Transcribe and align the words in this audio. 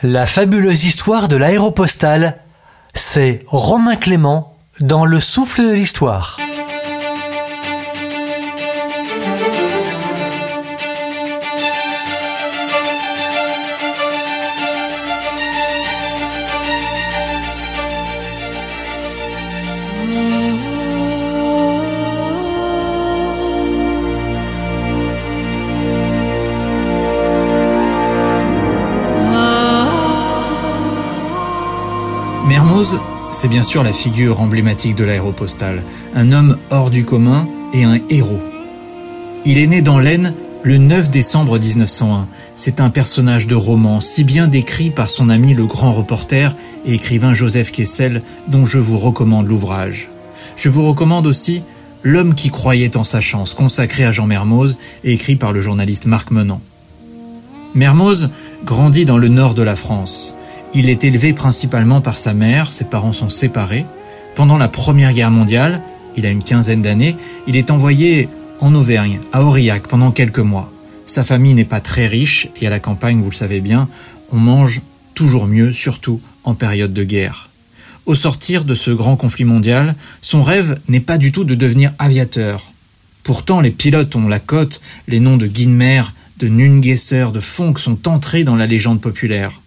La 0.00 0.26
fabuleuse 0.26 0.84
histoire 0.84 1.28
de 1.28 1.36
l'aéropostale, 1.36 2.38
c'est 2.94 3.40
Romain 3.46 3.94
Clément 3.94 4.56
dans 4.80 5.04
Le 5.04 5.20
souffle 5.20 5.62
de 5.62 5.74
l'histoire. 5.74 6.38
Mermoz, 32.72 33.00
c'est 33.32 33.48
bien 33.48 33.64
sûr 33.64 33.82
la 33.82 33.92
figure 33.92 34.40
emblématique 34.40 34.94
de 34.94 35.04
l'aéropostale, 35.04 35.82
un 36.14 36.32
homme 36.32 36.56
hors 36.70 36.88
du 36.88 37.04
commun 37.04 37.46
et 37.74 37.84
un 37.84 37.98
héros. 38.08 38.40
Il 39.44 39.58
est 39.58 39.66
né 39.66 39.82
dans 39.82 39.98
l'Aisne 39.98 40.32
le 40.62 40.78
9 40.78 41.10
décembre 41.10 41.58
1901. 41.58 42.26
C'est 42.56 42.80
un 42.80 42.88
personnage 42.88 43.46
de 43.46 43.54
roman 43.54 44.00
si 44.00 44.24
bien 44.24 44.48
décrit 44.48 44.88
par 44.88 45.10
son 45.10 45.28
ami 45.28 45.52
le 45.52 45.66
grand 45.66 45.92
reporter 45.92 46.56
et 46.86 46.94
écrivain 46.94 47.34
Joseph 47.34 47.72
Kessel 47.72 48.20
dont 48.48 48.64
je 48.64 48.78
vous 48.78 48.96
recommande 48.96 49.48
l'ouvrage. 49.48 50.08
Je 50.56 50.70
vous 50.70 50.88
recommande 50.88 51.26
aussi 51.26 51.62
L'homme 52.02 52.34
qui 52.34 52.48
croyait 52.48 52.96
en 52.96 53.04
sa 53.04 53.20
chance, 53.20 53.52
consacré 53.52 54.06
à 54.06 54.12
Jean 54.12 54.26
Mermoz 54.26 54.78
et 55.04 55.12
écrit 55.12 55.36
par 55.36 55.52
le 55.52 55.60
journaliste 55.60 56.06
Marc 56.06 56.30
Menant. 56.30 56.62
Mermoz 57.74 58.30
grandit 58.64 59.04
dans 59.04 59.18
le 59.18 59.28
nord 59.28 59.52
de 59.52 59.62
la 59.62 59.76
France. 59.76 60.36
Il 60.74 60.88
est 60.88 61.04
élevé 61.04 61.34
principalement 61.34 62.00
par 62.00 62.16
sa 62.16 62.32
mère, 62.32 62.72
ses 62.72 62.84
parents 62.84 63.12
sont 63.12 63.28
séparés. 63.28 63.84
Pendant 64.34 64.56
la 64.56 64.68
Première 64.68 65.12
Guerre 65.12 65.30
mondiale, 65.30 65.78
il 66.16 66.24
a 66.24 66.30
une 66.30 66.42
quinzaine 66.42 66.80
d'années, 66.80 67.14
il 67.46 67.56
est 67.56 67.70
envoyé 67.70 68.28
en 68.60 68.74
Auvergne, 68.74 69.20
à 69.32 69.44
Aurillac, 69.44 69.86
pendant 69.86 70.12
quelques 70.12 70.38
mois. 70.38 70.72
Sa 71.04 71.24
famille 71.24 71.52
n'est 71.52 71.66
pas 71.66 71.80
très 71.80 72.06
riche 72.06 72.48
et 72.58 72.66
à 72.66 72.70
la 72.70 72.78
campagne, 72.78 73.20
vous 73.20 73.28
le 73.28 73.34
savez 73.34 73.60
bien, 73.60 73.86
on 74.30 74.38
mange 74.38 74.80
toujours 75.14 75.46
mieux, 75.46 75.74
surtout 75.74 76.20
en 76.42 76.54
période 76.54 76.94
de 76.94 77.04
guerre. 77.04 77.48
Au 78.06 78.14
sortir 78.14 78.64
de 78.64 78.74
ce 78.74 78.90
grand 78.90 79.16
conflit 79.16 79.44
mondial, 79.44 79.94
son 80.22 80.42
rêve 80.42 80.76
n'est 80.88 81.00
pas 81.00 81.18
du 81.18 81.32
tout 81.32 81.44
de 81.44 81.54
devenir 81.54 81.92
aviateur. 81.98 82.72
Pourtant, 83.24 83.60
les 83.60 83.70
pilotes 83.70 84.16
ont 84.16 84.26
la 84.26 84.40
cote, 84.40 84.80
les 85.06 85.20
noms 85.20 85.36
de 85.36 85.46
Guinmer, 85.46 86.02
de 86.38 86.48
Nungesser, 86.48 87.26
de 87.30 87.40
Fonck 87.40 87.78
sont 87.78 88.08
entrés 88.08 88.42
dans 88.42 88.56
la 88.56 88.66
légende 88.66 89.02
populaire. 89.02 89.61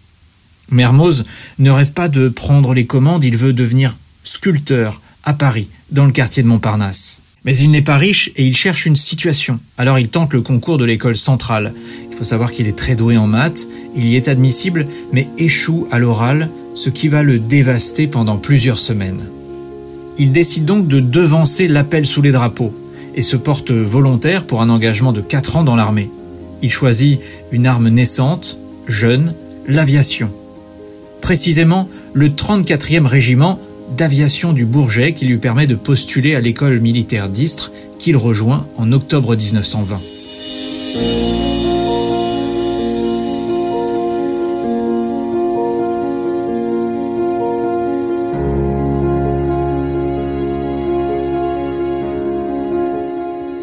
Mermoz 0.70 1.24
ne 1.58 1.70
rêve 1.70 1.92
pas 1.92 2.08
de 2.08 2.28
prendre 2.28 2.74
les 2.74 2.86
commandes, 2.86 3.24
il 3.24 3.36
veut 3.36 3.52
devenir 3.52 3.96
sculpteur 4.24 5.00
à 5.24 5.32
Paris, 5.32 5.68
dans 5.90 6.06
le 6.06 6.12
quartier 6.12 6.42
de 6.42 6.48
Montparnasse. 6.48 7.22
Mais 7.44 7.56
il 7.58 7.70
n'est 7.70 7.82
pas 7.82 7.96
riche 7.96 8.32
et 8.34 8.44
il 8.44 8.56
cherche 8.56 8.86
une 8.86 8.96
situation. 8.96 9.60
Alors 9.78 10.00
il 10.00 10.08
tente 10.08 10.32
le 10.32 10.40
concours 10.40 10.78
de 10.78 10.84
l'école 10.84 11.16
centrale. 11.16 11.72
Il 12.10 12.16
faut 12.16 12.24
savoir 12.24 12.50
qu'il 12.50 12.66
est 12.66 12.76
très 12.76 12.96
doué 12.96 13.16
en 13.16 13.28
maths, 13.28 13.68
il 13.94 14.06
y 14.06 14.16
est 14.16 14.26
admissible, 14.26 14.86
mais 15.12 15.28
échoue 15.38 15.86
à 15.92 16.00
l'oral, 16.00 16.50
ce 16.74 16.90
qui 16.90 17.06
va 17.06 17.22
le 17.22 17.38
dévaster 17.38 18.08
pendant 18.08 18.36
plusieurs 18.36 18.78
semaines. 18.78 19.28
Il 20.18 20.32
décide 20.32 20.64
donc 20.64 20.88
de 20.88 20.98
devancer 20.98 21.68
l'appel 21.68 22.06
sous 22.06 22.22
les 22.22 22.32
drapeaux 22.32 22.74
et 23.14 23.22
se 23.22 23.36
porte 23.36 23.70
volontaire 23.70 24.44
pour 24.44 24.60
un 24.60 24.70
engagement 24.70 25.12
de 25.12 25.20
4 25.20 25.56
ans 25.56 25.64
dans 25.64 25.76
l'armée. 25.76 26.10
Il 26.62 26.70
choisit 26.70 27.20
une 27.52 27.66
arme 27.66 27.88
naissante, 27.88 28.58
jeune, 28.88 29.34
l'aviation. 29.68 30.32
Précisément 31.26 31.88
le 32.12 32.28
34e 32.28 33.04
régiment 33.04 33.58
d'aviation 33.96 34.52
du 34.52 34.64
Bourget 34.64 35.12
qui 35.12 35.24
lui 35.24 35.38
permet 35.38 35.66
de 35.66 35.74
postuler 35.74 36.36
à 36.36 36.40
l'école 36.40 36.78
militaire 36.78 37.28
d'Istres 37.28 37.72
qu'il 37.98 38.16
rejoint 38.16 38.64
en 38.76 38.92
octobre 38.92 39.34
1920. 39.34 40.00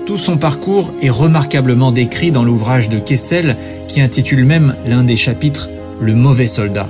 Tout 0.06 0.18
son 0.18 0.38
parcours 0.38 0.94
est 1.02 1.10
remarquablement 1.10 1.94
décrit 1.94 2.32
dans 2.32 2.44
l'ouvrage 2.44 2.90
de 2.90 3.00
Kessel 3.00 3.56
qui 3.88 4.02
intitule 4.02 4.44
même 4.44 4.76
l'un 4.86 5.06
des 5.06 5.16
chapitres 5.16 5.70
Le 6.02 6.14
mauvais 6.14 6.48
soldat. 6.48 6.90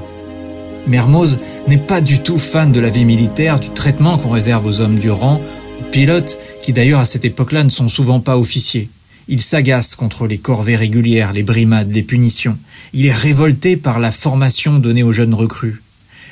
Mermoz 0.87 1.37
n'est 1.67 1.77
pas 1.77 2.01
du 2.01 2.19
tout 2.19 2.37
fan 2.37 2.71
de 2.71 2.79
la 2.79 2.89
vie 2.89 3.05
militaire, 3.05 3.59
du 3.59 3.69
traitement 3.69 4.17
qu'on 4.17 4.31
réserve 4.31 4.65
aux 4.65 4.81
hommes 4.81 4.99
du 4.99 5.09
rang, 5.09 5.41
aux 5.79 5.91
pilotes, 5.91 6.37
qui 6.61 6.73
d'ailleurs 6.73 6.99
à 6.99 7.05
cette 7.05 7.25
époque-là 7.25 7.63
ne 7.63 7.69
sont 7.69 7.89
souvent 7.89 8.19
pas 8.19 8.37
officiers. 8.37 8.89
Il 9.29 9.41
s'agace 9.41 9.95
contre 9.95 10.27
les 10.27 10.37
corvées 10.37 10.75
régulières, 10.75 11.31
les 11.31 11.43
brimades, 11.43 11.93
les 11.93 12.03
punitions. 12.03 12.57
Il 12.93 13.05
est 13.05 13.13
révolté 13.13 13.77
par 13.77 13.99
la 13.99 14.11
formation 14.11 14.79
donnée 14.79 15.03
aux 15.03 15.13
jeunes 15.13 15.33
recrues. 15.33 15.81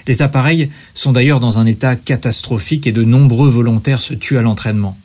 Les 0.08 0.22
appareils 0.22 0.70
sont 0.94 1.14
d'ailleurs 1.14 1.40
dans 1.40 1.60
un 1.60 1.66
état 1.66 1.96
catastrophique 1.96 2.88
et 2.88 2.92
de 2.92 3.04
nombreux 3.04 3.50
volontaires 3.50 4.02
se 4.02 4.14
tuent 4.14 4.38
à 4.38 4.42
l'entraînement. 4.42 4.98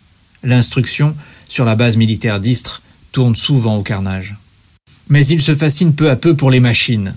L'instruction 0.43 1.15
sur 1.49 1.65
la 1.65 1.77
base 1.77 1.97
militaire 1.97 2.41
d'Istres 2.41 2.83
tourne 3.13 3.37
souvent 3.37 3.77
au 3.77 3.83
carnage. 3.83 4.37
Mais 5.09 5.25
il 5.27 5.41
se 5.41 5.55
fascine 5.55 5.95
peu 5.95 6.11
à 6.11 6.17
peu 6.17 6.35
pour 6.35 6.51
les 6.51 6.61
machines. 6.61 7.15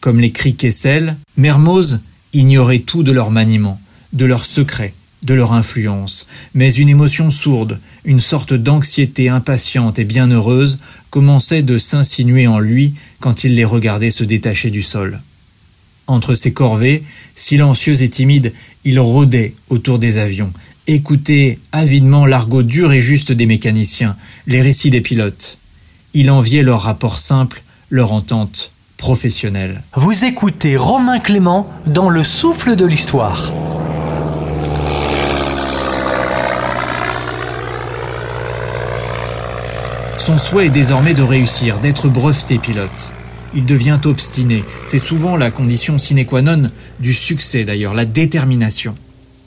Comme 0.00 0.20
l'écrit 0.20 0.54
Kessel, 0.54 1.16
Mermoz 1.36 2.00
ignorait 2.32 2.80
tout 2.80 3.02
de 3.02 3.12
leur 3.12 3.30
maniement, 3.30 3.80
de 4.12 4.24
leurs 4.24 4.44
secrets, 4.44 4.94
de 5.22 5.34
leur 5.34 5.52
influence, 5.52 6.26
mais 6.54 6.72
une 6.72 6.88
émotion 6.88 7.30
sourde, 7.30 7.76
une 8.04 8.20
sorte 8.20 8.54
d'anxiété 8.54 9.28
impatiente 9.28 9.98
et 9.98 10.04
bienheureuse 10.04 10.78
commençait 11.10 11.62
de 11.62 11.78
s'insinuer 11.78 12.46
en 12.46 12.58
lui 12.58 12.94
quand 13.20 13.44
il 13.44 13.54
les 13.54 13.64
regardait 13.64 14.10
se 14.10 14.24
détacher 14.24 14.70
du 14.70 14.82
sol. 14.82 15.20
Entre 16.06 16.34
ses 16.34 16.52
corvées, 16.52 17.02
silencieux 17.34 18.02
et 18.02 18.08
timides, 18.08 18.52
il 18.84 19.00
rôdait 19.00 19.54
autour 19.68 19.98
des 19.98 20.18
avions, 20.18 20.52
écoutait 20.86 21.58
avidement 21.72 22.26
l'argot 22.26 22.62
dur 22.62 22.92
et 22.92 23.00
juste 23.00 23.32
des 23.32 23.46
mécaniciens, 23.46 24.16
les 24.46 24.62
récits 24.62 24.90
des 24.90 25.00
pilotes. 25.00 25.58
Il 26.14 26.30
enviait 26.30 26.62
leur 26.62 26.82
rapport 26.82 27.18
simple, 27.18 27.62
leur 27.90 28.12
entente 28.12 28.70
professionnelle. 28.96 29.82
Vous 29.94 30.24
écoutez 30.24 30.76
Romain 30.76 31.18
Clément 31.18 31.68
dans 31.86 32.10
Le 32.10 32.24
souffle 32.24 32.76
de 32.76 32.86
l'histoire. 32.86 33.52
Son 40.18 40.38
souhait 40.38 40.66
est 40.66 40.70
désormais 40.70 41.14
de 41.14 41.22
réussir, 41.22 41.78
d'être 41.78 42.08
breveté 42.08 42.58
pilote. 42.58 43.12
Il 43.54 43.64
devient 43.64 44.00
obstiné. 44.04 44.64
C'est 44.82 44.98
souvent 44.98 45.36
la 45.36 45.50
condition 45.50 45.98
sine 45.98 46.26
qua 46.26 46.42
non 46.42 46.70
du 46.98 47.14
succès 47.14 47.64
d'ailleurs, 47.64 47.94
la 47.94 48.04
détermination. 48.04 48.92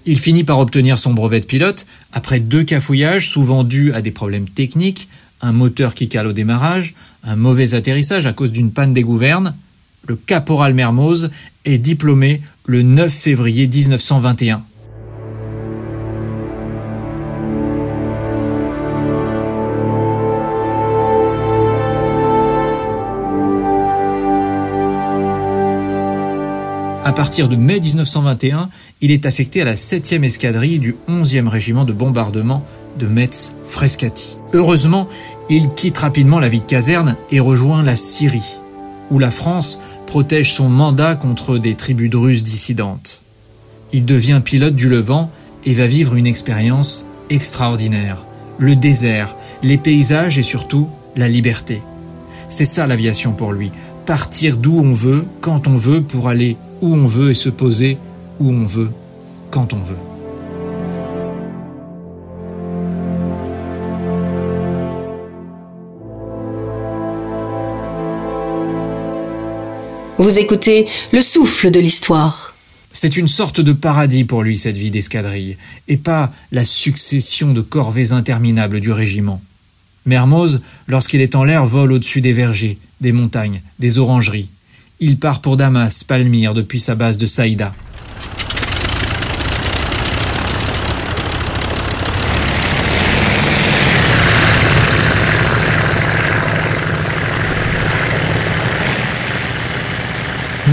Il 0.05 0.17
finit 0.17 0.45
par 0.45 0.59
obtenir 0.59 0.97
son 0.97 1.13
brevet 1.13 1.41
de 1.41 1.45
pilote 1.45 1.85
après 2.13 2.39
deux 2.39 2.63
cafouillages, 2.63 3.29
souvent 3.29 3.63
dus 3.63 3.91
à 3.91 4.01
des 4.01 4.11
problèmes 4.11 4.47
techniques, 4.47 5.09
un 5.41 5.51
moteur 5.51 5.93
qui 5.93 6.07
cale 6.07 6.27
au 6.27 6.33
démarrage, 6.33 6.95
un 7.23 7.35
mauvais 7.35 7.73
atterrissage 7.73 8.25
à 8.25 8.33
cause 8.33 8.51
d'une 8.51 8.71
panne 8.71 8.93
des 8.93 9.03
gouvernes. 9.03 9.55
Le 10.07 10.15
caporal 10.15 10.73
Mermoz 10.73 11.29
est 11.65 11.77
diplômé 11.77 12.41
le 12.65 12.81
9 12.81 13.11
février 13.11 13.67
1921. 13.67 14.63
À 27.09 27.11
partir 27.11 27.49
de 27.49 27.55
mai 27.55 27.79
1921, 27.79 28.69
il 29.01 29.11
est 29.11 29.25
affecté 29.25 29.61
à 29.63 29.65
la 29.65 29.73
7e 29.73 30.23
escadrille 30.23 30.77
du 30.77 30.95
11e 31.09 31.47
régiment 31.47 31.83
de 31.83 31.91
bombardement 31.91 32.63
de 32.97 33.07
Metz-Frescati. 33.07 34.37
Heureusement, 34.53 35.07
il 35.49 35.69
quitte 35.69 35.97
rapidement 35.97 36.39
la 36.39 36.49
vie 36.49 36.59
de 36.59 36.65
caserne 36.65 37.15
et 37.31 37.39
rejoint 37.39 37.83
la 37.83 37.95
Syrie, 37.95 38.59
où 39.11 39.19
la 39.19 39.31
France 39.31 39.79
protège 40.07 40.53
son 40.53 40.69
mandat 40.69 41.15
contre 41.15 41.57
des 41.57 41.75
tribus 41.75 42.09
druzes 42.09 42.43
dissidentes. 42.43 43.21
Il 43.93 44.05
devient 44.05 44.41
pilote 44.43 44.75
du 44.75 44.89
Levant 44.89 45.29
et 45.65 45.73
va 45.73 45.87
vivre 45.87 46.15
une 46.15 46.27
expérience 46.27 47.05
extraordinaire. 47.29 48.17
Le 48.57 48.75
désert, 48.75 49.35
les 49.63 49.77
paysages 49.77 50.37
et 50.37 50.43
surtout 50.43 50.89
la 51.15 51.27
liberté. 51.27 51.81
C'est 52.49 52.65
ça 52.65 52.87
l'aviation 52.87 53.33
pour 53.33 53.51
lui. 53.51 53.71
Partir 54.05 54.57
d'où 54.57 54.79
on 54.79 54.93
veut, 54.93 55.23
quand 55.41 55.67
on 55.67 55.75
veut, 55.75 56.01
pour 56.01 56.27
aller 56.27 56.57
où 56.81 56.93
on 56.93 57.05
veut 57.05 57.31
et 57.31 57.35
se 57.35 57.49
poser 57.49 57.97
où 58.39 58.49
on 58.49 58.65
veut, 58.65 58.91
quand 59.51 59.73
on 59.73 59.79
veut. 59.79 59.97
Vous 70.19 70.37
écoutez 70.37 70.85
Le 71.13 71.21
souffle 71.21 71.71
de 71.71 71.79
l'histoire. 71.79 72.53
C'est 72.91 73.15
une 73.15 73.29
sorte 73.29 73.61
de 73.61 73.71
paradis 73.71 74.25
pour 74.25 74.43
lui, 74.43 74.57
cette 74.57 74.75
vie 74.75 74.91
d'escadrille, 74.91 75.55
et 75.87 75.95
pas 75.95 76.33
la 76.51 76.65
succession 76.65 77.53
de 77.53 77.61
corvées 77.61 78.11
interminables 78.11 78.81
du 78.81 78.91
régiment. 78.91 79.41
Mermoz, 80.05 80.59
lorsqu'il 80.87 81.21
est 81.21 81.35
en 81.35 81.45
l'air, 81.45 81.65
vole 81.65 81.93
au-dessus 81.93 82.19
des 82.19 82.33
vergers, 82.33 82.77
des 82.99 83.13
montagnes, 83.13 83.61
des 83.79 83.97
orangeries. 83.97 84.49
Il 84.99 85.17
part 85.17 85.39
pour 85.39 85.55
Damas, 85.55 86.03
Palmyre, 86.03 86.53
depuis 86.53 86.79
sa 86.79 86.95
base 86.95 87.17
de 87.17 87.25
Saïda. 87.25 87.73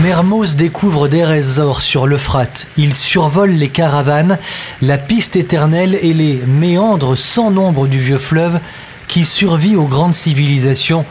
Mermoz 0.07 0.55
découvre 0.55 1.09
des 1.09 1.25
résors 1.25 1.81
sur 1.81 2.07
l'Euphrate. 2.07 2.69
Il 2.77 2.95
survole 2.95 3.51
les 3.51 3.71
caravanes, 3.71 4.39
la 4.81 4.99
piste 4.99 5.35
éternelle 5.35 5.99
et 6.01 6.15
les 6.15 6.37
méandres 6.47 7.19
sans 7.19 7.51
nombre 7.51 7.89
du 7.89 7.99
vieux 7.99 8.17
fleuve 8.17 8.61
qui 9.09 9.25
survit 9.25 9.75
aux 9.75 9.89
grandes 9.89 10.15
civilisations 10.15 11.05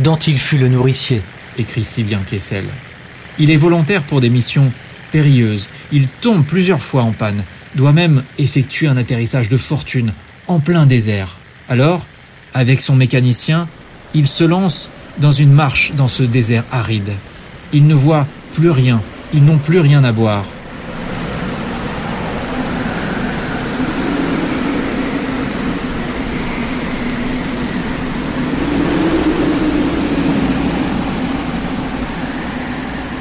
dont 0.00 0.16
il 0.16 0.38
fut 0.38 0.56
le 0.56 0.68
nourricier. 0.68 1.20
Écrit 1.58 1.84
si 1.84 2.04
bien 2.04 2.20
Kessel. 2.20 2.64
Il 3.38 3.50
est 3.50 3.56
volontaire 3.56 4.02
pour 4.02 4.22
des 4.22 4.30
missions 4.30 4.72
périlleuses. 5.10 5.68
Il 5.92 6.08
tombe 6.08 6.42
plusieurs 6.42 6.80
fois 6.80 7.02
en 7.02 7.12
panne, 7.12 7.44
doit 7.74 7.92
même 7.92 8.22
effectuer 8.38 8.86
un 8.86 8.96
atterrissage 8.96 9.50
de 9.50 9.58
fortune 9.58 10.14
en 10.46 10.58
plein 10.58 10.86
désert. 10.86 11.36
Alors, 11.68 12.06
avec 12.54 12.80
son 12.80 12.96
mécanicien, 12.96 13.68
il 14.14 14.26
se 14.26 14.44
lance 14.44 14.90
dans 15.18 15.32
une 15.32 15.52
marche 15.52 15.92
dans 15.96 16.08
ce 16.08 16.22
désert 16.22 16.64
aride. 16.72 17.12
Ils 17.74 17.86
ne 17.86 17.94
voient 17.94 18.26
plus 18.52 18.70
rien, 18.70 19.00
ils 19.32 19.44
n'ont 19.44 19.58
plus 19.58 19.80
rien 19.80 20.04
à 20.04 20.12
boire. 20.12 20.44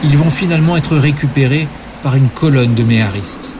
Ils 0.03 0.17
vont 0.17 0.29
finalement 0.29 0.77
être 0.77 0.95
récupérés 0.95 1.67
par 2.01 2.15
une 2.15 2.29
colonne 2.29 2.75
de 2.75 2.83
méharistes. 2.83 3.53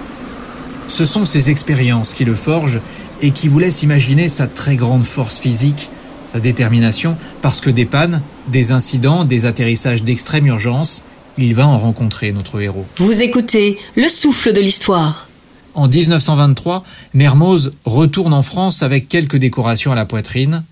Ce 0.87 1.03
sont 1.03 1.25
ces 1.25 1.49
expériences 1.49 2.13
qui 2.13 2.23
le 2.23 2.35
forgent 2.35 2.79
et 3.21 3.31
qui 3.31 3.49
vous 3.49 3.59
laissent 3.59 3.83
imaginer 3.83 4.29
sa 4.29 4.47
très 4.47 4.77
grande 4.77 5.03
force 5.03 5.39
physique 5.39 5.89
sa 6.27 6.39
détermination, 6.39 7.17
parce 7.41 7.61
que 7.61 7.69
des 7.69 7.85
pannes, 7.85 8.21
des 8.47 8.71
incidents, 8.71 9.23
des 9.23 9.45
atterrissages 9.45 10.03
d'extrême 10.03 10.45
urgence, 10.45 11.03
il 11.37 11.53
va 11.53 11.67
en 11.67 11.77
rencontrer 11.77 12.31
notre 12.31 12.61
héros. 12.61 12.85
Vous 12.97 13.21
écoutez 13.21 13.77
Le 13.95 14.09
souffle 14.09 14.53
de 14.53 14.61
l'histoire. 14.61 15.29
En 15.73 15.87
1923, 15.87 16.83
Mermoz 17.13 17.71
retourne 17.85 18.33
en 18.33 18.41
France 18.41 18.83
avec 18.83 19.07
quelques 19.07 19.37
décorations 19.37 19.91
à 19.91 19.95
la 19.95 20.05
poitrine. 20.05 20.63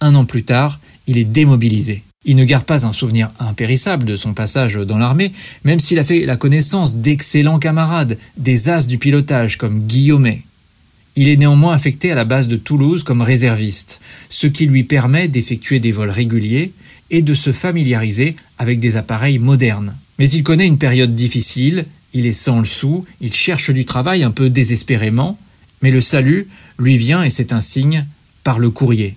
Un 0.00 0.14
an 0.14 0.24
plus 0.24 0.44
tard, 0.44 0.78
il 1.06 1.18
est 1.18 1.24
démobilisé. 1.24 2.04
Il 2.24 2.36
ne 2.36 2.44
garde 2.44 2.64
pas 2.64 2.86
un 2.86 2.92
souvenir 2.92 3.30
impérissable 3.40 4.04
de 4.04 4.14
son 4.14 4.32
passage 4.32 4.74
dans 4.74 4.98
l'armée, 4.98 5.32
même 5.64 5.80
s'il 5.80 5.98
a 5.98 6.04
fait 6.04 6.24
la 6.24 6.36
connaissance 6.36 6.94
d'excellents 6.94 7.58
camarades, 7.58 8.16
des 8.36 8.68
as 8.68 8.86
du 8.86 8.98
pilotage 8.98 9.58
comme 9.58 9.80
Guillaumet, 9.80 10.44
il 11.14 11.28
est 11.28 11.36
néanmoins 11.36 11.74
affecté 11.74 12.10
à 12.10 12.14
la 12.14 12.24
base 12.24 12.48
de 12.48 12.56
Toulouse 12.56 13.02
comme 13.02 13.20
réserviste, 13.20 14.00
ce 14.30 14.46
qui 14.46 14.66
lui 14.66 14.84
permet 14.84 15.28
d'effectuer 15.28 15.78
des 15.78 15.92
vols 15.92 16.10
réguliers 16.10 16.72
et 17.10 17.20
de 17.20 17.34
se 17.34 17.52
familiariser 17.52 18.34
avec 18.56 18.80
des 18.80 18.96
appareils 18.96 19.38
modernes. 19.38 19.94
Mais 20.18 20.28
il 20.30 20.42
connaît 20.42 20.66
une 20.66 20.78
période 20.78 21.14
difficile, 21.14 21.86
il 22.12 22.26
est 22.26 22.32
sans 22.32 22.58
le 22.58 22.64
sou, 22.64 23.02
il 23.20 23.32
cherche 23.32 23.70
du 23.70 23.84
travail 23.84 24.22
un 24.24 24.30
peu 24.30 24.50
désespérément, 24.50 25.38
mais 25.82 25.90
le 25.90 26.00
salut 26.00 26.48
lui 26.78 26.96
vient, 26.96 27.22
et 27.22 27.30
c'est 27.30 27.52
un 27.52 27.60
signe, 27.60 28.06
par 28.44 28.58
le 28.58 28.70
courrier. 28.70 29.14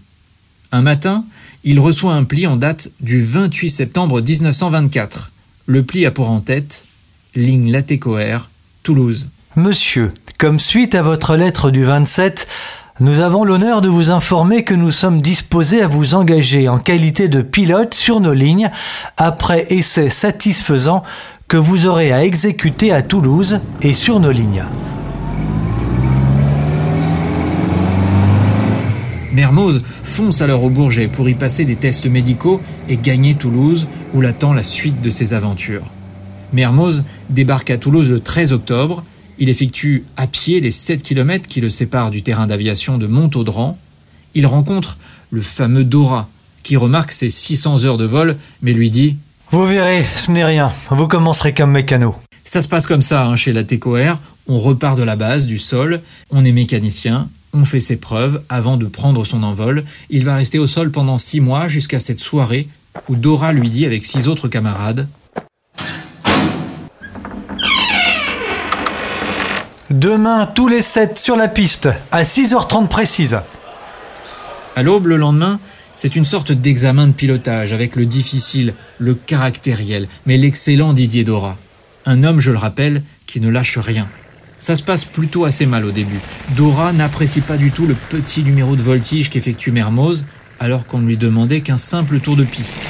Un 0.71 0.81
matin, 0.81 1.25
il 1.63 1.79
reçoit 1.79 2.13
un 2.13 2.23
pli 2.23 2.47
en 2.47 2.57
date 2.57 2.91
du 2.99 3.21
28 3.21 3.69
septembre 3.69 4.21
1924. 4.21 5.31
Le 5.67 5.83
pli 5.83 6.05
a 6.05 6.11
pour 6.11 6.29
en 6.29 6.41
tête 6.41 6.85
Ligne 7.35 7.71
Latécoère, 7.71 8.49
Toulouse. 8.83 9.29
Monsieur, 9.55 10.11
comme 10.37 10.59
suite 10.59 10.95
à 10.95 11.01
votre 11.01 11.35
lettre 11.35 11.71
du 11.71 11.83
27, 11.83 12.47
nous 13.01 13.19
avons 13.19 13.43
l'honneur 13.43 13.81
de 13.81 13.89
vous 13.89 14.09
informer 14.09 14.63
que 14.63 14.73
nous 14.73 14.89
sommes 14.89 15.21
disposés 15.21 15.81
à 15.81 15.87
vous 15.87 16.15
engager 16.15 16.69
en 16.69 16.79
qualité 16.79 17.27
de 17.27 17.41
pilote 17.41 17.93
sur 17.93 18.21
nos 18.21 18.33
lignes 18.33 18.71
après 19.17 19.65
essai 19.69 20.09
satisfaisant 20.09 21.03
que 21.49 21.57
vous 21.57 21.87
aurez 21.87 22.13
à 22.13 22.23
exécuter 22.23 22.93
à 22.93 23.01
Toulouse 23.01 23.59
et 23.81 23.93
sur 23.93 24.21
nos 24.21 24.31
lignes. 24.31 24.63
Mermoz 29.33 29.83
fonce 30.05 30.41
alors 30.41 30.63
au 30.63 30.69
Bourget 30.69 31.09
pour 31.09 31.27
y 31.27 31.33
passer 31.33 31.65
des 31.65 31.75
tests 31.75 32.05
médicaux 32.05 32.61
et 32.87 32.95
gagner 32.95 33.35
Toulouse 33.35 33.89
où 34.13 34.21
l'attend 34.21 34.53
la 34.53 34.63
suite 34.63 35.01
de 35.01 35.09
ses 35.09 35.33
aventures. 35.33 35.83
Mermoz 36.53 37.03
débarque 37.29 37.71
à 37.71 37.77
Toulouse 37.77 38.09
le 38.09 38.21
13 38.21 38.53
octobre 38.53 39.03
il 39.39 39.49
effectue 39.49 40.05
à 40.17 40.27
pied 40.27 40.61
les 40.61 40.71
7 40.71 41.01
km 41.01 41.47
qui 41.47 41.61
le 41.61 41.69
séparent 41.69 42.11
du 42.11 42.23
terrain 42.23 42.47
d'aviation 42.47 42.97
de 42.97 43.07
Montaudran. 43.07 43.77
Il 44.33 44.45
rencontre 44.45 44.97
le 45.31 45.41
fameux 45.41 45.83
Dora, 45.83 46.29
qui 46.63 46.77
remarque 46.77 47.11
ses 47.11 47.29
600 47.29 47.85
heures 47.85 47.97
de 47.97 48.05
vol, 48.05 48.35
mais 48.61 48.73
lui 48.73 48.89
dit 48.89 49.17
Vous 49.51 49.65
verrez, 49.65 50.05
ce 50.15 50.31
n'est 50.31 50.45
rien, 50.45 50.71
vous 50.89 51.07
commencerez 51.07 51.53
comme 51.53 51.71
mécano. 51.71 52.15
Ça 52.43 52.61
se 52.61 52.67
passe 52.67 52.87
comme 52.87 53.01
ça 53.01 53.25
hein, 53.25 53.35
chez 53.35 53.53
la 53.53 53.63
TECOR, 53.63 54.19
on 54.47 54.59
repart 54.59 54.97
de 54.97 55.03
la 55.03 55.15
base, 55.15 55.47
du 55.47 55.57
sol, 55.57 56.01
on 56.29 56.45
est 56.45 56.51
mécanicien, 56.51 57.29
on 57.53 57.65
fait 57.65 57.79
ses 57.79 57.95
preuves 57.95 58.41
avant 58.49 58.77
de 58.77 58.85
prendre 58.85 59.25
son 59.25 59.43
envol. 59.43 59.83
Il 60.09 60.25
va 60.25 60.35
rester 60.35 60.59
au 60.59 60.67
sol 60.67 60.91
pendant 60.91 61.17
6 61.17 61.39
mois 61.39 61.67
jusqu'à 61.67 61.99
cette 61.99 62.19
soirée 62.19 62.67
où 63.09 63.15
Dora 63.15 63.53
lui 63.53 63.69
dit 63.69 63.85
avec 63.85 64.05
six 64.05 64.27
autres 64.27 64.47
camarades 64.47 65.07
Demain, 69.91 70.47
tous 70.47 70.67
les 70.67 70.81
sept 70.81 71.19
sur 71.19 71.35
la 71.35 71.47
piste, 71.47 71.89
à 72.11 72.23
6h30 72.23 72.87
précise. 72.87 73.37
À 74.75 74.81
l'aube 74.81 75.05
le 75.05 75.15
lendemain, 75.15 75.59
c'est 75.93 76.15
une 76.15 76.25
sorte 76.25 76.51
d'examen 76.51 77.07
de 77.07 77.11
pilotage 77.11 77.71
avec 77.71 77.95
le 77.95 78.07
difficile, 78.07 78.73
le 78.97 79.13
caractériel, 79.13 80.07
mais 80.25 80.37
l'excellent 80.37 80.93
Didier 80.93 81.23
Dora. 81.23 81.55
Un 82.07 82.23
homme, 82.23 82.39
je 82.39 82.51
le 82.51 82.57
rappelle, 82.57 82.99
qui 83.27 83.39
ne 83.39 83.49
lâche 83.49 83.77
rien. 83.77 84.07
Ça 84.57 84.75
se 84.75 84.81
passe 84.81 85.05
plutôt 85.05 85.45
assez 85.45 85.67
mal 85.67 85.85
au 85.85 85.91
début. 85.91 86.19
Dora 86.55 86.91
n'apprécie 86.91 87.41
pas 87.41 87.57
du 87.57 87.71
tout 87.71 87.85
le 87.85 87.95
petit 88.09 88.41
numéro 88.41 88.75
de 88.75 88.81
voltige 88.81 89.29
qu'effectue 89.29 89.71
Mermoz, 89.71 90.25
alors 90.59 90.87
qu'on 90.87 90.97
ne 90.97 91.05
lui 91.05 91.17
demandait 91.17 91.61
qu'un 91.61 91.77
simple 91.77 92.19
tour 92.19 92.35
de 92.35 92.43
piste. 92.43 92.87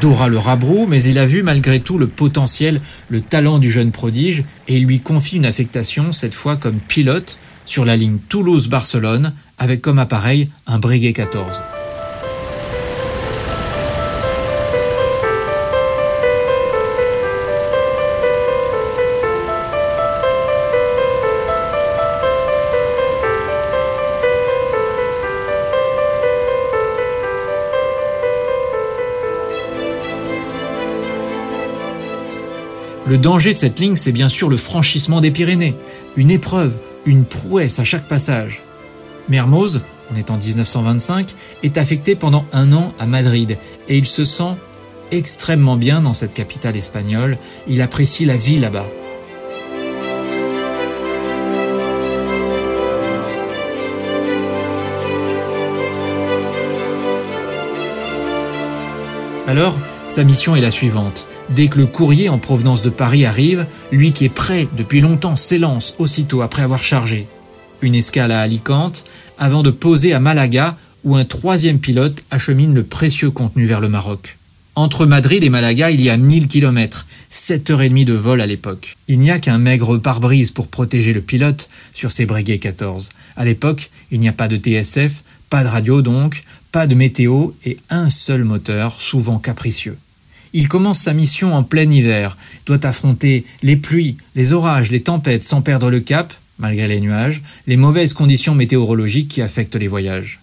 Dora 0.00 0.28
le 0.28 0.38
rabroue, 0.38 0.86
mais 0.86 1.02
il 1.02 1.18
a 1.18 1.26
vu 1.26 1.42
malgré 1.42 1.80
tout 1.80 1.98
le 1.98 2.06
potentiel, 2.06 2.80
le 3.08 3.20
talent 3.20 3.58
du 3.58 3.70
jeune 3.70 3.92
prodige, 3.92 4.42
et 4.68 4.76
il 4.76 4.84
lui 4.84 5.00
confie 5.00 5.36
une 5.36 5.46
affectation, 5.46 6.12
cette 6.12 6.34
fois 6.34 6.56
comme 6.56 6.78
pilote, 6.78 7.38
sur 7.64 7.84
la 7.84 7.96
ligne 7.96 8.18
Toulouse-Barcelone, 8.28 9.32
avec 9.58 9.80
comme 9.80 9.98
appareil 9.98 10.48
un 10.66 10.78
Breguet 10.78 11.12
14. 11.12 11.62
Le 33.08 33.18
danger 33.18 33.52
de 33.52 33.58
cette 33.58 33.78
ligne, 33.78 33.94
c'est 33.94 34.10
bien 34.10 34.28
sûr 34.28 34.48
le 34.48 34.56
franchissement 34.56 35.20
des 35.20 35.30
Pyrénées, 35.30 35.76
une 36.16 36.28
épreuve, 36.28 36.76
une 37.04 37.24
prouesse 37.24 37.78
à 37.78 37.84
chaque 37.84 38.08
passage. 38.08 38.62
Mermoz, 39.28 39.80
on 40.12 40.16
est 40.16 40.32
en 40.32 40.38
1925, 40.38 41.34
est 41.62 41.78
affecté 41.78 42.16
pendant 42.16 42.44
un 42.52 42.72
an 42.72 42.92
à 42.98 43.06
Madrid 43.06 43.58
et 43.88 43.96
il 43.96 44.06
se 44.06 44.24
sent 44.24 44.56
extrêmement 45.12 45.76
bien 45.76 46.00
dans 46.00 46.14
cette 46.14 46.32
capitale 46.32 46.76
espagnole, 46.76 47.38
il 47.68 47.80
apprécie 47.80 48.24
la 48.24 48.36
vie 48.36 48.58
là-bas. 48.58 48.88
Alors, 59.46 59.78
sa 60.08 60.24
mission 60.24 60.54
est 60.56 60.60
la 60.60 60.70
suivante. 60.70 61.26
Dès 61.50 61.68
que 61.68 61.78
le 61.78 61.86
courrier 61.86 62.28
en 62.28 62.38
provenance 62.38 62.82
de 62.82 62.90
Paris 62.90 63.24
arrive, 63.24 63.66
lui 63.92 64.12
qui 64.12 64.24
est 64.24 64.30
prêt 64.30 64.68
depuis 64.76 65.00
longtemps 65.00 65.36
s'élance 65.36 65.94
aussitôt 65.98 66.42
après 66.42 66.62
avoir 66.62 66.82
chargé. 66.82 67.26
Une 67.82 67.94
escale 67.94 68.32
à 68.32 68.40
Alicante, 68.40 69.04
avant 69.38 69.62
de 69.62 69.70
poser 69.70 70.12
à 70.12 70.20
Malaga, 70.20 70.76
où 71.04 71.16
un 71.16 71.24
troisième 71.24 71.78
pilote 71.78 72.24
achemine 72.30 72.74
le 72.74 72.82
précieux 72.82 73.30
contenu 73.30 73.66
vers 73.66 73.80
le 73.80 73.88
Maroc. 73.88 74.38
Entre 74.74 75.06
Madrid 75.06 75.42
et 75.42 75.50
Malaga, 75.50 75.90
il 75.90 76.02
y 76.02 76.10
a 76.10 76.16
1000 76.16 76.48
km, 76.48 77.06
7 77.30 77.70
heures 77.70 77.82
et 77.82 77.88
demie 77.88 78.04
de 78.04 78.12
vol 78.12 78.40
à 78.40 78.46
l'époque. 78.46 78.96
Il 79.08 79.18
n'y 79.18 79.30
a 79.30 79.38
qu'un 79.38 79.56
maigre 79.56 79.96
pare-brise 79.96 80.50
pour 80.50 80.68
protéger 80.68 81.12
le 81.14 81.22
pilote 81.22 81.70
sur 81.94 82.10
ces 82.10 82.26
Breguet 82.26 82.58
14. 82.58 83.08
À 83.36 83.44
l'époque, 83.44 83.90
il 84.10 84.20
n'y 84.20 84.28
a 84.28 84.32
pas 84.32 84.48
de 84.48 84.56
TSF, 84.56 85.22
pas 85.48 85.64
de 85.64 85.68
radio 85.68 86.02
donc, 86.02 86.42
de 86.84 86.94
météo 86.94 87.52
et 87.64 87.78
un 87.88 88.10
seul 88.10 88.44
moteur, 88.44 89.00
souvent 89.00 89.38
capricieux. 89.38 89.96
Il 90.52 90.68
commence 90.68 90.98
sa 90.98 91.14
mission 91.14 91.54
en 91.54 91.62
plein 91.62 91.90
hiver, 91.90 92.36
doit 92.66 92.84
affronter 92.84 93.42
les 93.62 93.76
pluies, 93.76 94.18
les 94.34 94.52
orages, 94.52 94.90
les 94.90 95.02
tempêtes 95.02 95.42
sans 95.42 95.62
perdre 95.62 95.88
le 95.90 96.00
cap, 96.00 96.34
malgré 96.58 96.86
les 96.86 97.00
nuages, 97.00 97.42
les 97.66 97.78
mauvaises 97.78 98.12
conditions 98.12 98.54
météorologiques 98.54 99.28
qui 99.28 99.40
affectent 99.40 99.76
les 99.76 99.88
voyages. 99.88 100.40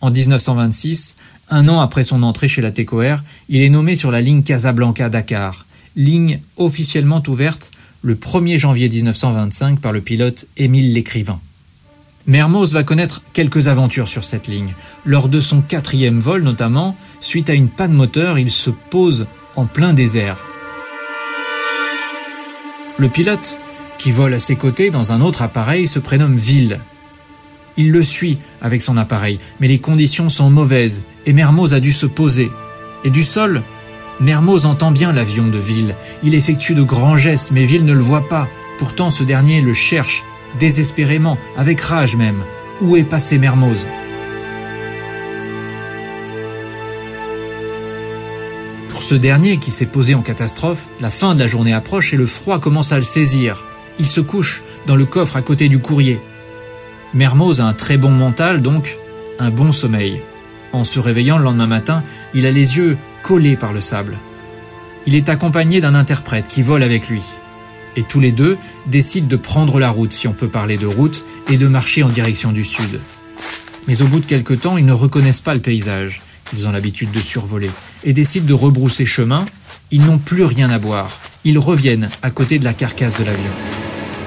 En 0.00 0.10
1926, 0.10 1.16
un 1.50 1.68
an 1.68 1.80
après 1.80 2.04
son 2.04 2.22
entrée 2.22 2.48
chez 2.48 2.62
la 2.62 2.70
TECOR, 2.70 3.18
il 3.48 3.60
est 3.60 3.70
nommé 3.70 3.96
sur 3.96 4.10
la 4.10 4.20
ligne 4.20 4.42
Casablanca-Dakar, 4.42 5.66
ligne 5.94 6.40
officiellement 6.56 7.22
ouverte 7.28 7.70
le 8.02 8.14
1er 8.14 8.58
janvier 8.58 8.88
1925 8.88 9.80
par 9.80 9.92
le 9.92 10.00
pilote 10.00 10.46
Émile 10.56 10.92
Lécrivain. 10.92 11.40
Mermoz 12.26 12.72
va 12.72 12.82
connaître 12.82 13.22
quelques 13.32 13.68
aventures 13.68 14.08
sur 14.08 14.24
cette 14.24 14.48
ligne. 14.48 14.74
Lors 15.04 15.28
de 15.28 15.38
son 15.38 15.62
quatrième 15.62 16.18
vol 16.18 16.42
notamment, 16.42 16.96
suite 17.20 17.50
à 17.50 17.54
une 17.54 17.68
panne 17.68 17.92
moteur, 17.92 18.36
il 18.38 18.50
se 18.50 18.70
pose 18.70 19.28
en 19.54 19.66
plein 19.66 19.92
désert. 19.92 20.44
Le 22.98 23.08
pilote, 23.08 23.58
qui 23.96 24.10
vole 24.10 24.34
à 24.34 24.40
ses 24.40 24.56
côtés 24.56 24.90
dans 24.90 25.12
un 25.12 25.20
autre 25.20 25.42
appareil, 25.42 25.86
se 25.86 26.00
prénomme 26.00 26.34
Ville. 26.34 26.78
Il 27.76 27.92
le 27.92 28.02
suit 28.02 28.38
avec 28.60 28.82
son 28.82 28.96
appareil, 28.96 29.38
mais 29.60 29.68
les 29.68 29.78
conditions 29.78 30.28
sont 30.28 30.50
mauvaises 30.50 31.06
et 31.26 31.32
Mermoz 31.32 31.74
a 31.74 31.80
dû 31.80 31.92
se 31.92 32.06
poser. 32.06 32.50
Et 33.04 33.10
du 33.10 33.22
sol, 33.22 33.62
Mermoz 34.20 34.66
entend 34.66 34.90
bien 34.90 35.12
l'avion 35.12 35.46
de 35.46 35.58
Ville. 35.58 35.94
Il 36.24 36.34
effectue 36.34 36.74
de 36.74 36.82
grands 36.82 37.16
gestes, 37.16 37.52
mais 37.52 37.66
Ville 37.66 37.84
ne 37.84 37.92
le 37.92 38.00
voit 38.00 38.28
pas. 38.28 38.48
Pourtant, 38.78 39.10
ce 39.10 39.22
dernier 39.22 39.60
le 39.60 39.74
cherche, 39.74 40.24
désespérément, 40.58 41.38
avec 41.56 41.80
rage 41.80 42.16
même. 42.16 42.42
Où 42.80 42.96
est 42.96 43.04
passé 43.04 43.38
Mermoz? 43.38 43.88
Pour 48.88 49.02
ce 49.02 49.14
dernier 49.14 49.58
qui 49.58 49.70
s'est 49.70 49.86
posé 49.86 50.14
en 50.14 50.22
catastrophe, 50.22 50.88
la 51.00 51.10
fin 51.10 51.34
de 51.34 51.38
la 51.38 51.46
journée 51.46 51.72
approche 51.72 52.12
et 52.12 52.16
le 52.16 52.26
froid 52.26 52.58
commence 52.58 52.92
à 52.92 52.98
le 52.98 53.04
saisir. 53.04 53.64
Il 53.98 54.06
se 54.06 54.20
couche 54.20 54.62
dans 54.86 54.96
le 54.96 55.04
coffre 55.04 55.36
à 55.36 55.42
côté 55.42 55.68
du 55.68 55.78
courrier. 55.78 56.20
Mermoz 57.14 57.60
a 57.60 57.66
un 57.66 57.72
très 57.72 57.96
bon 57.96 58.10
mental, 58.10 58.62
donc 58.62 58.96
un 59.38 59.50
bon 59.50 59.72
sommeil. 59.72 60.22
En 60.72 60.84
se 60.84 61.00
réveillant 61.00 61.38
le 61.38 61.44
lendemain 61.44 61.66
matin, 61.66 62.02
il 62.34 62.46
a 62.46 62.50
les 62.50 62.76
yeux 62.76 62.96
collés 63.22 63.56
par 63.56 63.72
le 63.72 63.80
sable. 63.80 64.18
Il 65.06 65.14
est 65.14 65.28
accompagné 65.28 65.80
d'un 65.80 65.94
interprète 65.94 66.48
qui 66.48 66.62
vole 66.62 66.82
avec 66.82 67.08
lui. 67.08 67.22
Et 67.96 68.02
tous 68.02 68.20
les 68.20 68.32
deux 68.32 68.56
décident 68.86 69.26
de 69.26 69.36
prendre 69.36 69.78
la 69.78 69.90
route, 69.90 70.12
si 70.12 70.28
on 70.28 70.32
peut 70.32 70.48
parler 70.48 70.76
de 70.76 70.86
route, 70.86 71.24
et 71.50 71.56
de 71.56 71.66
marcher 71.66 72.02
en 72.02 72.08
direction 72.08 72.52
du 72.52 72.64
sud. 72.64 73.00
Mais 73.88 74.02
au 74.02 74.06
bout 74.06 74.20
de 74.20 74.26
quelque 74.26 74.54
temps, 74.54 74.76
ils 74.76 74.86
ne 74.86 74.92
reconnaissent 74.92 75.40
pas 75.40 75.54
le 75.54 75.60
paysage, 75.60 76.22
qu'ils 76.44 76.68
ont 76.68 76.72
l'habitude 76.72 77.10
de 77.12 77.20
survoler, 77.20 77.70
et 78.04 78.12
décident 78.12 78.46
de 78.46 78.52
rebrousser 78.52 79.06
chemin. 79.06 79.46
Ils 79.90 80.04
n'ont 80.04 80.18
plus 80.18 80.44
rien 80.44 80.68
à 80.70 80.78
boire. 80.78 81.20
Ils 81.44 81.58
reviennent 81.58 82.08
à 82.22 82.30
côté 82.30 82.58
de 82.58 82.64
la 82.64 82.74
carcasse 82.74 83.18
de 83.18 83.24
l'avion. 83.24 83.52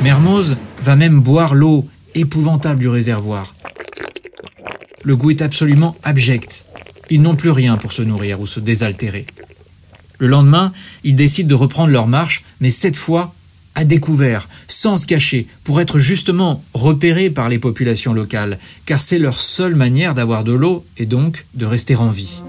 Mermoz 0.01 0.57
va 0.81 0.95
même 0.95 1.19
boire 1.19 1.53
l'eau 1.53 1.83
épouvantable 2.15 2.79
du 2.79 2.87
réservoir. 2.87 3.53
Le 5.03 5.15
goût 5.15 5.31
est 5.31 5.41
absolument 5.41 5.95
abject. 6.03 6.65
Ils 7.09 7.21
n'ont 7.21 7.35
plus 7.35 7.51
rien 7.51 7.77
pour 7.77 7.91
se 7.91 8.01
nourrir 8.01 8.39
ou 8.39 8.47
se 8.47 8.59
désaltérer. 8.59 9.25
Le 10.17 10.27
lendemain, 10.27 10.71
ils 11.03 11.15
décident 11.15 11.49
de 11.49 11.55
reprendre 11.55 11.91
leur 11.91 12.07
marche, 12.07 12.43
mais 12.61 12.69
cette 12.69 12.95
fois 12.95 13.33
à 13.79 13.85
découvert, 13.85 14.49
sans 14.67 14.97
se 14.97 15.05
cacher, 15.05 15.47
pour 15.63 15.79
être 15.79 15.99
justement 15.99 16.61
repérés 16.73 17.29
par 17.29 17.47
les 17.47 17.59
populations 17.59 18.13
locales, 18.13 18.59
car 18.85 18.99
c'est 18.99 19.17
leur 19.17 19.39
seule 19.39 19.73
manière 19.73 20.13
d'avoir 20.13 20.43
de 20.43 20.51
l'eau 20.51 20.83
et 20.97 21.05
donc 21.05 21.45
de 21.53 21.65
rester 21.65 21.95
en 21.95 22.11
vie. 22.11 22.41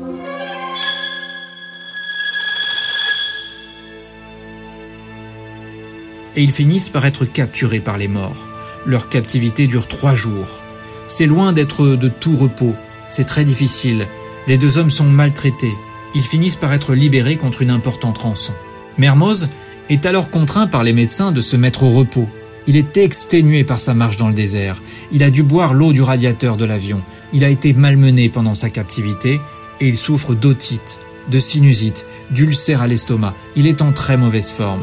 Et 6.35 6.43
ils 6.43 6.51
finissent 6.51 6.89
par 6.89 7.07
être 7.07 7.25
capturés 7.25 7.79
par 7.79 7.97
les 7.97 8.09
morts. 8.09 8.45
Leur 8.85 9.09
captivité 9.09 9.69
dure 9.69 9.87
trois 9.87 10.17
jours. 10.17 10.61
C'est 11.07 11.27
loin 11.27 11.53
d'être 11.53 11.87
de 11.95 12.09
tout 12.09 12.37
repos, 12.37 12.73
c'est 13.09 13.25
très 13.25 13.45
difficile. 13.45 14.05
Les 14.49 14.59
deux 14.59 14.79
hommes 14.79 14.91
sont 14.91 15.05
maltraités. 15.05 15.75
Ils 16.17 16.23
finissent 16.23 16.57
par 16.57 16.73
être 16.73 16.93
libérés 16.93 17.37
contre 17.37 17.63
une 17.63 17.71
importante 17.71 18.19
rançon. 18.19 18.53
Mermoz 18.99 19.49
est 19.91 20.07
alors 20.07 20.31
contraint 20.31 20.67
par 20.67 20.83
les 20.83 20.93
médecins 20.93 21.33
de 21.33 21.41
se 21.41 21.57
mettre 21.57 21.83
au 21.83 21.91
repos. 21.91 22.29
Il 22.67 22.77
est 22.77 22.97
exténué 22.97 23.65
par 23.65 23.81
sa 23.81 23.95
marche 23.95 24.17
dans 24.17 24.29
le 24.29 24.35
désert. 24.35 24.81
Il 25.13 25.23
a 25.25 25.31
dû 25.31 25.43
boire 25.43 25.75
l'eau 25.75 25.93
du 25.93 26.03
radiateur 26.03 26.57
de 26.57 26.65
l'avion. 26.65 27.03
Il 27.33 27.45
a 27.45 27.49
été 27.49 27.73
malmené 27.73 28.29
pendant 28.29 28.55
sa 28.55 28.71
captivité 28.71 29.41
et 29.81 29.87
il 29.89 29.97
souffre 29.97 30.35
d'otite, 30.35 31.01
de 31.31 31.39
sinusite, 31.39 32.07
d'ulcère 32.31 32.83
à 32.83 32.87
l'estomac. 32.87 33.35
Il 33.57 33.67
est 33.67 33.83
en 33.83 33.93
très 33.93 34.17
mauvaise 34.17 34.53
forme. 34.53 34.83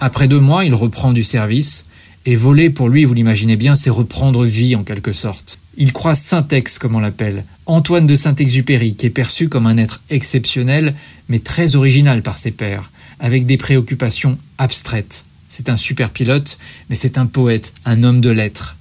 Après 0.00 0.28
deux 0.28 0.40
mois, 0.40 0.64
il 0.64 0.74
reprend 0.74 1.12
du 1.12 1.22
service, 1.22 1.84
et 2.24 2.34
voler 2.34 2.70
pour 2.70 2.88
lui, 2.88 3.04
vous 3.04 3.12
l'imaginez 3.12 3.56
bien, 3.56 3.74
c'est 3.74 3.90
reprendre 3.90 4.44
vie 4.44 4.74
en 4.74 4.82
quelque 4.82 5.12
sorte. 5.12 5.58
Il 5.76 5.92
croise 5.92 6.18
Saint-Ex, 6.18 6.78
comme 6.78 6.94
on 6.94 7.00
l'appelle, 7.00 7.44
Antoine 7.66 8.06
de 8.06 8.16
Saint-Exupéry, 8.16 8.94
qui 8.94 9.06
est 9.06 9.10
perçu 9.10 9.48
comme 9.48 9.66
un 9.66 9.76
être 9.76 10.00
exceptionnel, 10.08 10.94
mais 11.28 11.38
très 11.38 11.76
original 11.76 12.22
par 12.22 12.38
ses 12.38 12.50
pairs, 12.50 12.90
avec 13.18 13.44
des 13.44 13.58
préoccupations 13.58 14.38
abstraites. 14.56 15.26
C'est 15.48 15.68
un 15.68 15.76
super 15.76 16.10
pilote, 16.10 16.56
mais 16.88 16.96
c'est 16.96 17.18
un 17.18 17.26
poète, 17.26 17.74
un 17.84 18.02
homme 18.02 18.22
de 18.22 18.30
lettres. 18.30 18.76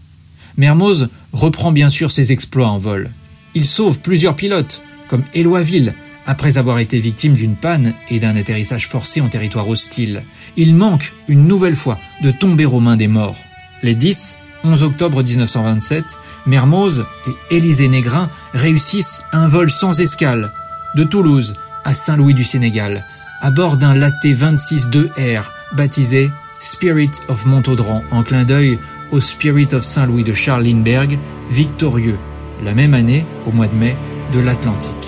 Mermoz 0.57 1.09
reprend 1.33 1.73
bien 1.73 1.89
sûr 1.89 2.11
ses 2.11 2.31
exploits 2.31 2.69
en 2.69 2.77
vol. 2.77 3.09
Il 3.55 3.65
sauve 3.65 3.99
plusieurs 3.99 4.35
pilotes, 4.35 4.83
comme 5.09 5.23
Éloisville, 5.33 5.93
après 6.29 6.59
avoir 6.59 6.77
été 6.77 6.99
victime 6.99 7.33
d'une 7.33 7.55
panne 7.55 7.95
et 8.11 8.19
d'un 8.19 8.35
atterrissage 8.35 8.87
forcé 8.87 9.19
en 9.19 9.29
territoire 9.29 9.67
hostile. 9.67 10.23
Il 10.57 10.75
manque, 10.75 11.13
une 11.27 11.47
nouvelle 11.47 11.75
fois, 11.75 11.97
de 12.21 12.29
tomber 12.29 12.67
aux 12.67 12.79
mains 12.79 12.97
des 12.97 13.07
morts. 13.07 13.35
Les 13.81 13.95
10, 13.95 14.37
11 14.63 14.83
octobre 14.83 15.23
1927, 15.23 16.03
Mermoz 16.45 17.03
et 17.49 17.55
Élisée 17.55 17.87
Négrin 17.87 18.29
réussissent 18.53 19.21
un 19.31 19.47
vol 19.47 19.71
sans 19.71 20.01
escale 20.01 20.51
de 20.95 21.03
Toulouse 21.03 21.55
à 21.83 21.95
Saint-Louis 21.95 22.35
du 22.35 22.43
Sénégal, 22.43 23.03
à 23.41 23.49
bord 23.49 23.77
d'un 23.77 23.95
Laté 23.95 24.35
26-2R 24.35 25.45
baptisé 25.73 26.29
Spirit 26.59 27.11
of 27.29 27.47
Montaudran, 27.47 28.03
en 28.11 28.21
clin 28.21 28.43
d'œil 28.43 28.77
au 29.09 29.19
Spirit 29.19 29.69
of 29.73 29.83
Saint-Louis 29.83 30.23
de 30.23 30.33
Charles 30.33 30.65
Lindbergh, 30.65 31.17
victorieux, 31.49 32.19
la 32.63 32.75
même 32.75 32.93
année, 32.93 33.25
au 33.47 33.51
mois 33.51 33.67
de 33.67 33.75
mai, 33.75 33.97
de 34.31 34.39
l'Atlantique. 34.39 34.98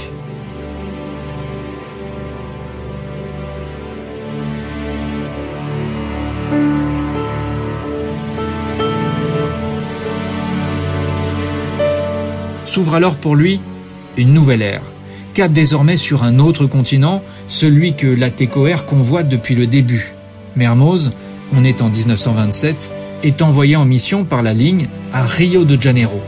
S'ouvre 12.81 12.95
alors 12.95 13.17
pour 13.17 13.35
lui 13.35 13.61
une 14.17 14.33
nouvelle 14.33 14.63
ère. 14.63 14.81
Cap 15.35 15.51
désormais 15.51 15.97
sur 15.97 16.23
un 16.23 16.39
autre 16.39 16.65
continent, 16.65 17.21
celui 17.45 17.93
que 17.95 18.07
la 18.07 18.31
TECOR 18.31 18.85
convoite 18.87 19.29
depuis 19.29 19.53
le 19.53 19.67
début. 19.67 20.13
Mermoz, 20.55 21.11
on 21.53 21.63
est 21.63 21.83
en 21.83 21.91
1927, 21.91 22.91
est 23.21 23.43
envoyé 23.43 23.75
en 23.75 23.85
mission 23.85 24.25
par 24.25 24.41
la 24.41 24.55
ligne 24.55 24.87
à 25.13 25.23
Rio 25.23 25.63
de 25.63 25.79
Janeiro. 25.79 26.19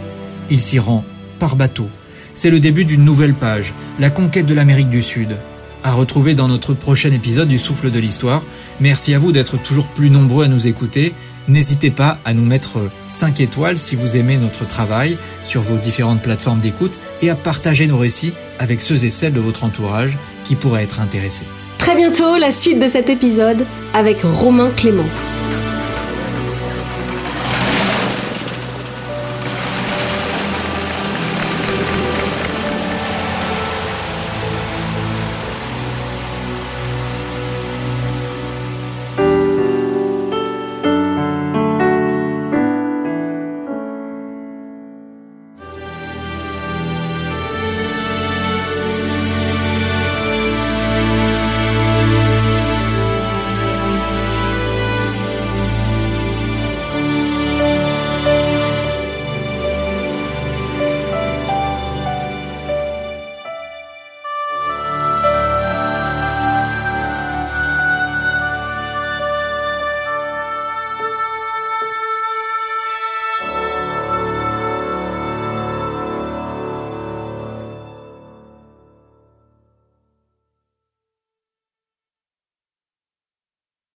Il 0.51 0.62
s'y 0.62 0.77
rend 0.77 1.03
par 1.39 1.55
bateau. 1.55 1.88
C'est 2.36 2.51
le 2.51 2.60
début 2.60 2.86
d'une 2.86 3.03
nouvelle 3.03 3.33
page, 3.33 3.74
la 3.98 4.12
conquête 4.12 4.45
de 4.45 4.53
l'Amérique 4.53 4.89
du 4.89 5.01
Sud. 5.01 5.36
À 5.83 5.93
retrouver 5.93 6.36
dans 6.36 6.48
notre 6.48 6.75
prochain 6.75 7.12
épisode 7.12 7.48
du 7.48 7.57
Souffle 7.57 7.89
de 7.89 7.98
l'Histoire. 7.98 8.43
Merci 8.79 9.15
à 9.15 9.17
vous 9.17 9.31
d'être 9.31 9.60
toujours 9.60 9.88
plus 9.88 10.12
nombreux 10.12 10.45
à 10.45 10.50
nous 10.50 10.67
écouter 10.67 11.13
N'hésitez 11.47 11.91
pas 11.91 12.17
à 12.25 12.33
nous 12.33 12.45
mettre 12.45 12.79
5 13.05 13.41
étoiles 13.41 13.77
si 13.77 13.95
vous 13.95 14.15
aimez 14.15 14.38
notre 14.38 14.65
travail 14.65 15.17
sur 15.43 15.62
vos 15.62 15.77
différentes 15.77 16.21
plateformes 16.21 16.59
d'écoute 16.59 17.00
et 17.21 17.29
à 17.29 17.35
partager 17.35 17.88
nos 17.88 17.97
récits 17.97 18.33
avec 18.59 18.79
ceux 18.79 19.03
et 19.03 19.09
celles 19.09 19.33
de 19.33 19.39
votre 19.39 19.63
entourage 19.63 20.17
qui 20.43 20.55
pourraient 20.55 20.83
être 20.83 21.01
intéressés. 21.01 21.45
Très 21.77 21.95
bientôt, 21.95 22.38
la 22.38 22.51
suite 22.51 22.79
de 22.79 22.88
cet 22.88 23.09
épisode 23.09 23.65
avec 23.93 24.21
Romain 24.23 24.71
Clément. 24.75 25.03